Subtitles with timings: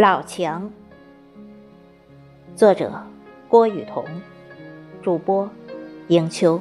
[0.00, 0.70] 老墙，
[2.56, 2.90] 作者
[3.48, 4.02] 郭雨桐，
[5.02, 5.50] 主播
[6.08, 6.58] 迎秋。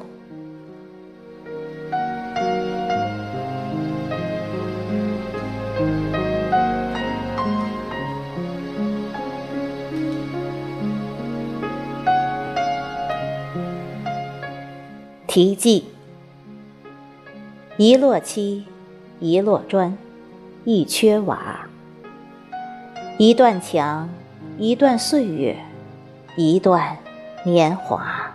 [15.25, 15.85] 题记：
[17.77, 18.65] 一摞漆，
[19.21, 19.97] 一摞砖，
[20.65, 21.68] 一缺瓦。
[23.21, 24.07] 一段墙，
[24.57, 25.57] 一段岁月，
[26.37, 26.95] 一段
[27.43, 28.33] 年华。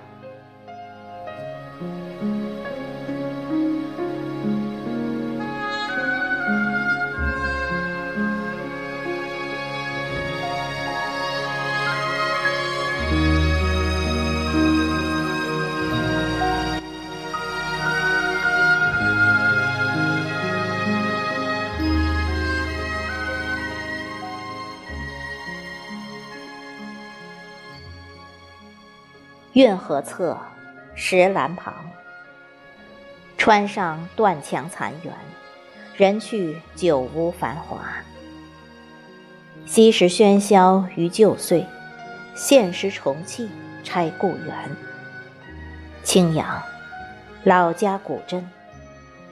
[29.55, 30.37] 运河侧，
[30.97, 31.73] 石栏旁，
[33.38, 35.13] 川上断墙残垣，
[35.97, 37.79] 人去久无繁华。
[39.65, 41.65] 昔时喧嚣于旧岁，
[42.35, 43.49] 现时重砌
[43.85, 44.77] 拆故园。
[46.02, 46.60] 青阳，
[47.45, 48.51] 老家古镇，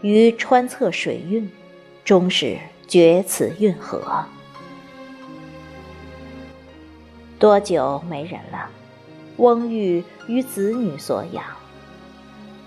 [0.02, 1.50] 于川侧水韵，
[2.04, 2.56] 终是
[2.86, 4.24] 绝此运河。
[7.40, 8.70] 多久没人了？
[9.38, 11.44] 翁玉于子女所养，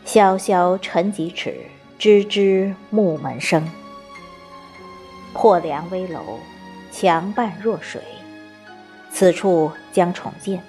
[0.04, 1.56] 萧萧沉几尺，
[2.00, 3.68] 吱吱木门声。
[5.34, 6.40] 破梁危楼，
[6.92, 8.02] 墙半弱水，
[9.12, 10.64] 此处将重建，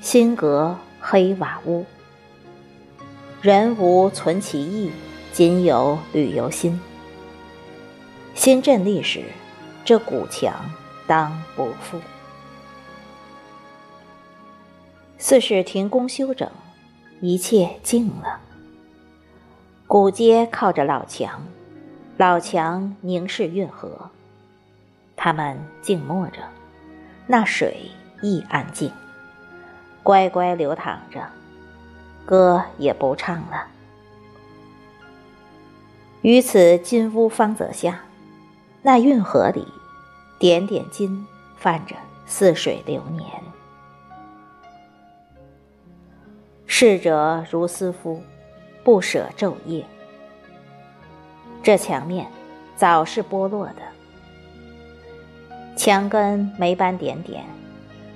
[0.00, 1.84] 新阁黑瓦屋。
[3.40, 4.92] 人无存其意，
[5.32, 6.80] 仅有旅游心。
[8.34, 9.24] 新镇历史，
[9.84, 10.54] 这古墙
[11.06, 12.00] 当不负。
[15.22, 16.50] 似是停工休整，
[17.20, 18.40] 一切静了。
[19.86, 21.46] 古街靠着老墙，
[22.16, 24.10] 老墙凝视运河，
[25.14, 26.40] 他们静默着，
[27.28, 27.88] 那水
[28.20, 28.90] 亦安静，
[30.02, 31.24] 乖乖流淌着，
[32.26, 33.68] 歌也不唱了。
[36.22, 38.00] 于此金屋方泽下，
[38.82, 39.68] 那运河里，
[40.40, 41.24] 点点金
[41.56, 41.94] 泛着
[42.26, 43.24] 似水流年。
[46.84, 48.20] 逝者如斯夫，
[48.82, 49.84] 不舍昼夜。
[51.62, 52.26] 这墙面
[52.74, 53.82] 早是剥落的，
[55.76, 57.44] 墙根霉斑点点，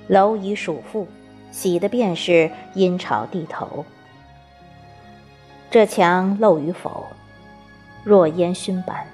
[0.09, 1.07] 蝼蚁鼠妇
[1.49, 3.85] 洗的便是阴潮地头。
[5.71, 7.05] 这墙漏与否，
[8.03, 9.07] 若烟熏般，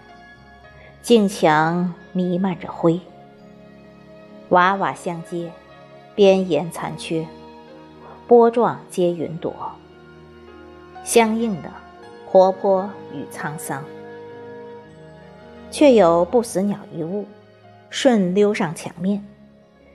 [1.04, 3.00] 镜墙弥漫着灰，
[4.50, 5.52] 瓦瓦相接，
[6.16, 7.24] 边沿残缺。
[8.34, 9.54] 波状皆云朵，
[11.04, 11.72] 相应的
[12.26, 13.86] 活泼与沧桑，
[15.70, 17.28] 却有不死鸟一物，
[17.92, 19.24] 顺溜上墙面，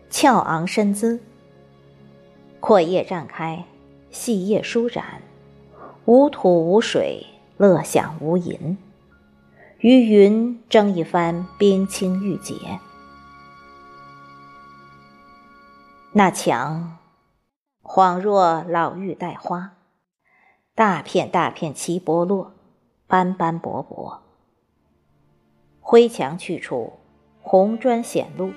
[0.08, 1.20] 翘昂身姿，
[2.60, 3.64] 阔叶绽开，
[4.12, 5.20] 细叶舒展，
[6.04, 7.26] 无土无水，
[7.56, 8.76] 乐享无垠，
[9.80, 12.54] 于云争一番冰清玉洁，
[16.12, 16.98] 那墙。
[17.98, 19.72] 恍若老玉带花，
[20.76, 22.52] 大片大片齐剥落，
[23.08, 24.22] 斑斑驳驳。
[25.80, 26.92] 灰墙去处，
[27.42, 28.52] 红砖显露，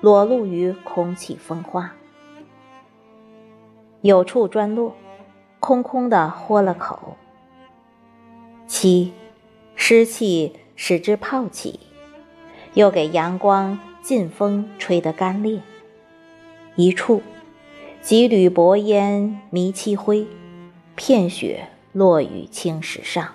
[0.00, 1.92] 裸露于空气风花。
[4.00, 4.96] 有处砖落，
[5.60, 7.16] 空空的豁了口。
[8.66, 9.12] 七，
[9.76, 11.78] 湿气使之泡起，
[12.74, 15.62] 又给阳光劲风吹得干裂。
[16.74, 17.22] 一处。
[18.08, 20.26] 几缕薄烟迷漆灰，
[20.94, 23.28] 片雪落于青石上。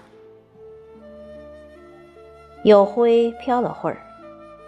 [2.64, 4.02] 有灰飘了会儿，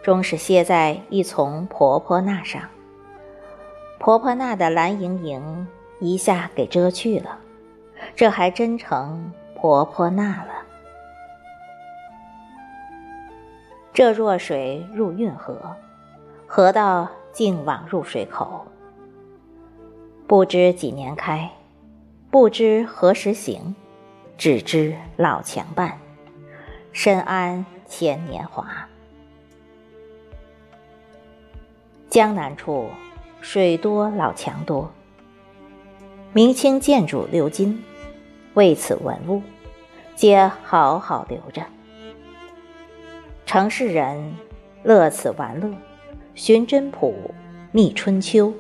[0.04, 2.62] 终是歇在一丛婆婆那上。
[3.98, 5.68] 婆婆纳的蓝盈盈
[6.00, 7.40] 一下给遮去了，
[8.16, 10.54] 这还真成婆婆纳了。
[13.92, 15.76] 这弱水入运河，
[16.46, 18.68] 河道竟往入水口。
[20.28, 21.52] 不知几年开，
[22.32, 23.76] 不知何时行，
[24.40, 26.00] 只知老墙伴，
[26.92, 28.90] 深谙前年华。
[32.10, 32.90] 江南处
[33.40, 34.92] 水多老墙多，
[36.34, 37.84] 明清建筑鎏金，
[38.56, 39.44] 为此文物，
[40.16, 41.62] 皆好好留着。
[43.46, 44.34] 城市人
[44.82, 45.72] 乐此玩乐，
[46.34, 47.14] 寻真谱，
[47.72, 48.52] 觅春秋，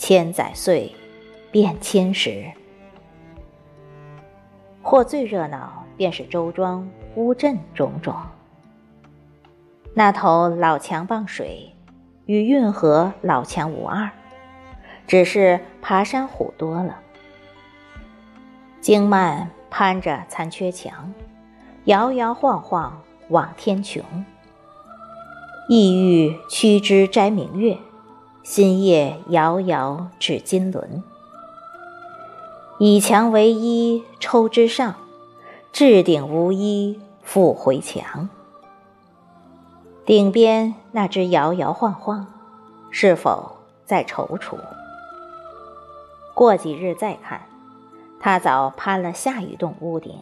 [0.00, 0.90] 千载岁，
[1.50, 2.50] 变千时。
[4.80, 8.16] 或最热闹，便是周庄、乌镇种种。
[9.92, 11.74] 那头老墙傍水，
[12.24, 14.10] 与运河老墙无二，
[15.06, 16.98] 只是爬山虎多了。
[18.80, 21.12] 经曼攀着残缺墙，
[21.84, 24.00] 摇摇晃晃望天穹。
[25.68, 27.76] 意欲驱之摘明月，
[28.42, 31.02] 新叶遥遥指金轮。
[32.78, 34.94] 以墙为衣抽之上，
[35.72, 38.28] 置顶无衣复回墙。
[40.06, 42.26] 顶边那只摇摇晃晃，
[42.90, 44.56] 是否在踌躇？
[46.34, 47.42] 过几日再看，
[48.18, 50.18] 他早攀了下一栋屋顶。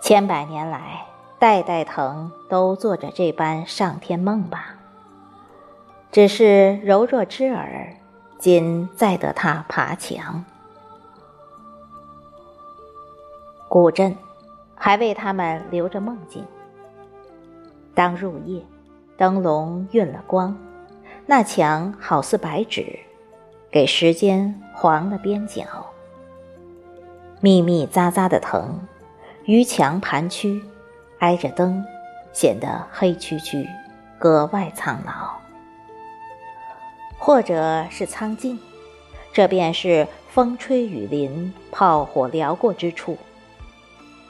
[0.00, 1.06] 千百年来，
[1.38, 4.73] 代代藤都做着这般上天梦吧。
[6.14, 7.92] 只是柔弱之耳，
[8.38, 10.44] 今再得他爬墙。
[13.68, 14.16] 古镇
[14.76, 16.46] 还为他们留着梦境。
[17.94, 18.62] 当入夜，
[19.16, 20.56] 灯笼晕了光，
[21.26, 22.96] 那墙好似白纸，
[23.68, 25.64] 给时间黄了边角。
[27.40, 28.78] 密密匝匝的藤，
[29.46, 30.62] 于墙盘曲，
[31.18, 31.84] 挨着灯，
[32.32, 33.66] 显得黑黢黢，
[34.16, 35.43] 格外苍老。
[37.24, 38.60] 或者是苍劲，
[39.32, 43.16] 这便是风吹雨淋、炮火燎过之处。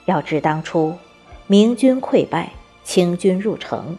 [0.05, 0.97] 要知当初，
[1.49, 2.53] 明军溃败，
[2.85, 3.99] 清军入城，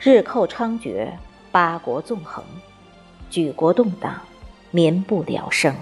[0.00, 1.10] 日寇猖獗，
[1.52, 2.42] 八国纵横，
[3.30, 4.20] 举国动荡，
[4.72, 5.72] 民不聊生。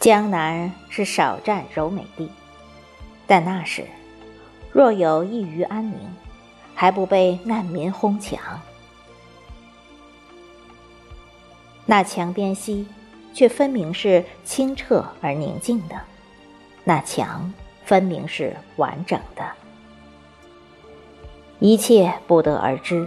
[0.00, 2.28] 江南是少占柔美地，
[3.28, 3.84] 但那时
[4.72, 6.00] 若有一隅安宁，
[6.74, 8.40] 还不被难民哄抢。
[11.92, 12.86] 那墙边溪，
[13.34, 16.00] 却分明是清澈而宁静的。
[16.84, 17.52] 那墙
[17.84, 19.44] 分明是完整的，
[21.58, 23.06] 一切不得而知。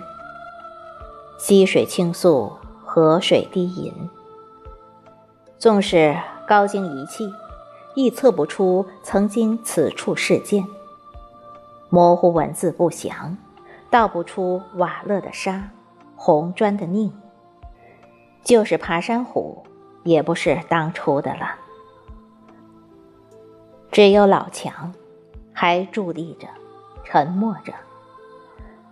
[1.39, 2.53] 溪水清素，
[2.83, 3.91] 河水低吟。
[5.57, 6.15] 纵使
[6.47, 7.27] 高精仪器，
[7.95, 10.63] 亦测不出曾经此处事件。
[11.89, 13.35] 模糊文字不详，
[13.89, 15.71] 道不出瓦勒的沙，
[16.15, 17.11] 红砖的宁。
[18.45, 19.63] 就是爬山虎，
[20.03, 21.55] 也不是当初的了。
[23.91, 24.93] 只有老墙，
[25.51, 26.47] 还伫立着，
[27.03, 27.73] 沉默着，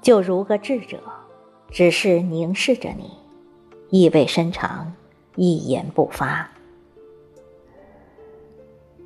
[0.02, 1.00] 就如个智者，
[1.70, 3.12] 只是凝视着你，
[3.90, 4.92] 意味深长，
[5.36, 6.50] 一言不发。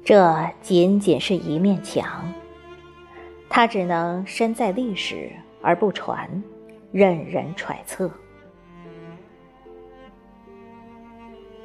[0.06, 2.24] 这仅仅是一面墙，
[3.50, 5.30] 它只能身在历史
[5.62, 6.42] 而不传，
[6.94, 8.10] 任人揣测。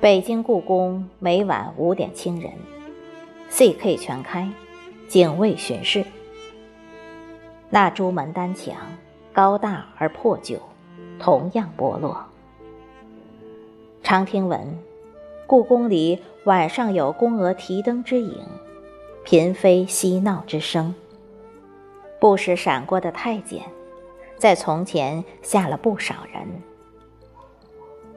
[0.03, 2.51] 北京故宫每晚五点清人。
[3.51, 3.97] C.K.
[3.97, 4.51] 全开，
[5.07, 6.05] 警卫巡视。
[7.71, 8.75] 那朱门单墙
[9.33, 10.59] 高大而破旧，
[11.21, 12.21] 同样剥落。
[14.03, 14.77] 常听闻，
[15.47, 18.45] 故宫里晚上有宫娥提灯之影，
[19.25, 20.93] 嫔妃嬉闹之声。
[22.19, 23.63] 不时闪过的太监，
[24.37, 26.43] 在从前吓了不少人。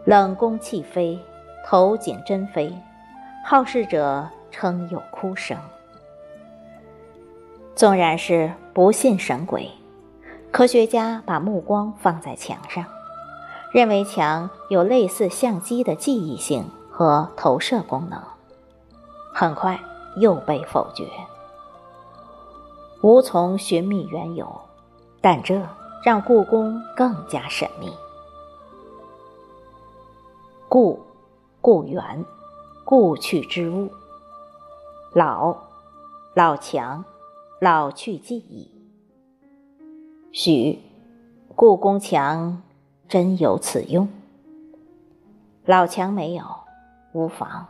[0.04, 1.20] 冷宫弃妃，
[1.66, 2.74] 头颈珍妃，
[3.44, 4.30] 好事者。
[4.58, 5.58] 称有哭声。
[7.76, 9.70] 纵然是不信神鬼，
[10.50, 12.86] 科学家把目光放在墙上，
[13.74, 18.18] 认为墙有类似相机的记忆性和投射功能，
[19.34, 19.78] 很快
[20.16, 21.06] 又被否决。
[23.02, 24.62] 无从寻觅缘由，
[25.20, 25.62] 但这
[26.02, 27.92] 让故宫更加神秘。
[30.70, 31.06] 故，
[31.66, 32.24] 故园，
[32.84, 33.90] 故去之物。
[35.14, 35.64] 老，
[36.36, 37.04] 老墙，
[37.60, 38.70] 老去记忆。
[40.32, 40.78] 许，
[41.56, 42.62] 故宫墙
[43.08, 44.08] 真有此用？
[45.66, 46.46] 老墙没有，
[47.14, 47.66] 无妨。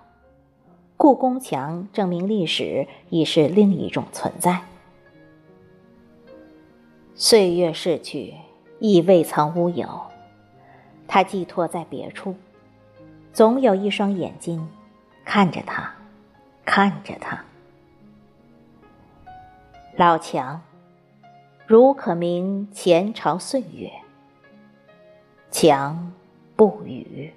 [0.98, 4.62] 故宫墙证明历史已是另一种存在。
[7.14, 8.34] 岁月逝去，
[8.80, 9.88] 亦未曾乌有。
[11.08, 12.36] 它寄托在别处，
[13.36, 14.66] 总有一双眼睛
[15.26, 15.94] 看着他。
[16.64, 17.44] 看着他，
[19.98, 20.60] 老强，
[21.68, 23.92] 如可明前朝岁月。
[25.52, 26.12] 强
[26.56, 27.32] 不语。